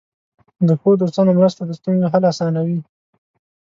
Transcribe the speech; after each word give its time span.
د 0.67 0.69
ښو 0.81 0.89
دوستانو 1.01 1.31
مرسته 1.39 1.61
د 1.65 1.71
ستونزو 1.79 2.11
حل 2.13 2.23
آسانوي. 2.31 2.79